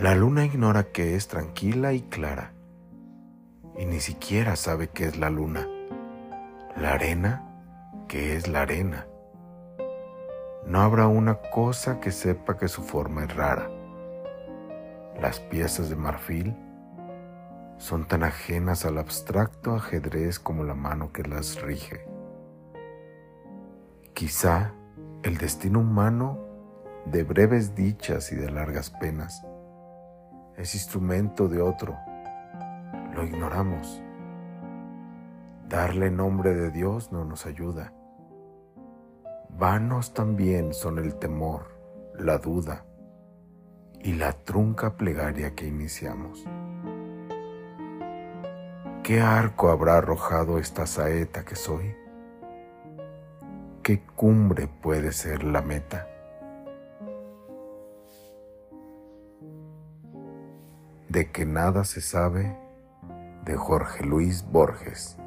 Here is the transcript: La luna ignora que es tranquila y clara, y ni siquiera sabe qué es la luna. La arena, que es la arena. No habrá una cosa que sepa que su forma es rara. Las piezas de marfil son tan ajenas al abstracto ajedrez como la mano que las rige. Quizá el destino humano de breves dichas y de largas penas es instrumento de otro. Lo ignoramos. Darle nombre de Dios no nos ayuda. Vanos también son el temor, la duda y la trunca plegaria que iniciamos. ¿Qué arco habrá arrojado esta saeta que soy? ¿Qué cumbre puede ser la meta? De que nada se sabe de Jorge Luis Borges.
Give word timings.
La 0.00 0.14
luna 0.14 0.44
ignora 0.44 0.92
que 0.92 1.16
es 1.16 1.26
tranquila 1.26 1.92
y 1.92 2.02
clara, 2.02 2.52
y 3.76 3.84
ni 3.84 3.98
siquiera 3.98 4.54
sabe 4.54 4.90
qué 4.90 5.06
es 5.06 5.18
la 5.18 5.28
luna. 5.28 5.66
La 6.76 6.92
arena, 6.92 7.42
que 8.06 8.36
es 8.36 8.46
la 8.46 8.62
arena. 8.62 9.08
No 10.64 10.82
habrá 10.82 11.08
una 11.08 11.40
cosa 11.52 11.98
que 11.98 12.12
sepa 12.12 12.56
que 12.56 12.68
su 12.68 12.84
forma 12.84 13.24
es 13.24 13.34
rara. 13.34 13.68
Las 15.20 15.40
piezas 15.40 15.90
de 15.90 15.96
marfil 15.96 16.56
son 17.78 18.06
tan 18.06 18.22
ajenas 18.22 18.84
al 18.84 18.98
abstracto 18.98 19.74
ajedrez 19.74 20.38
como 20.38 20.62
la 20.62 20.74
mano 20.74 21.12
que 21.12 21.24
las 21.24 21.60
rige. 21.60 22.06
Quizá 24.14 24.74
el 25.24 25.38
destino 25.38 25.80
humano 25.80 26.38
de 27.06 27.24
breves 27.24 27.74
dichas 27.74 28.30
y 28.30 28.36
de 28.36 28.48
largas 28.48 28.90
penas 28.90 29.44
es 30.58 30.74
instrumento 30.74 31.48
de 31.48 31.62
otro. 31.62 31.96
Lo 33.14 33.24
ignoramos. 33.24 34.02
Darle 35.68 36.10
nombre 36.10 36.54
de 36.54 36.70
Dios 36.70 37.12
no 37.12 37.24
nos 37.24 37.46
ayuda. 37.46 37.92
Vanos 39.50 40.14
también 40.14 40.74
son 40.74 40.98
el 40.98 41.14
temor, 41.14 41.78
la 42.18 42.38
duda 42.38 42.84
y 44.00 44.14
la 44.14 44.32
trunca 44.32 44.96
plegaria 44.96 45.54
que 45.54 45.66
iniciamos. 45.66 46.44
¿Qué 49.02 49.20
arco 49.20 49.70
habrá 49.70 49.98
arrojado 49.98 50.58
esta 50.58 50.86
saeta 50.86 51.44
que 51.44 51.56
soy? 51.56 51.94
¿Qué 53.82 54.02
cumbre 54.04 54.66
puede 54.66 55.12
ser 55.12 55.44
la 55.44 55.62
meta? 55.62 56.17
De 61.18 61.32
que 61.32 61.44
nada 61.44 61.82
se 61.82 62.00
sabe 62.00 62.56
de 63.44 63.56
Jorge 63.56 64.04
Luis 64.04 64.44
Borges. 64.52 65.18